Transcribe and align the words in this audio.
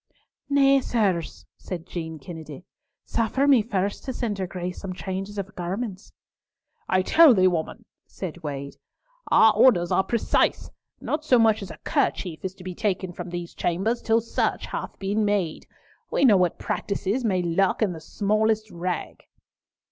"Nay, 0.49 0.81
sirs," 0.81 1.45
said 1.59 1.85
Jean 1.85 2.17
Kennedy. 2.17 2.65
"Suffer 3.05 3.45
me 3.45 3.61
first 3.61 4.03
to 4.03 4.13
send 4.13 4.39
her 4.39 4.47
Grace 4.47 4.79
some 4.81 4.93
changes 4.93 5.37
of 5.37 5.53
garments." 5.53 6.11
"I 6.89 7.03
tell 7.03 7.35
thee, 7.35 7.45
woman," 7.47 7.85
said 8.07 8.39
Wade, 8.41 8.77
"our 9.27 9.53
orders 9.53 9.91
are 9.91 10.03
precise! 10.03 10.71
Not 10.99 11.23
so 11.23 11.37
much 11.37 11.61
as 11.61 11.69
a 11.69 11.77
kerchief 11.83 12.43
is 12.43 12.55
to 12.55 12.63
be 12.63 12.73
taken 12.73 13.13
from 13.13 13.29
these 13.29 13.53
chambers 13.53 14.01
till 14.01 14.21
search 14.21 14.65
hath 14.65 14.97
been 14.97 15.23
made. 15.23 15.67
We 16.09 16.25
know 16.25 16.35
what 16.37 16.57
practices 16.57 17.23
may 17.23 17.43
lurk 17.43 17.83
in 17.83 17.93
the 17.93 18.01
smallest 18.01 18.71
rag." 18.71 19.25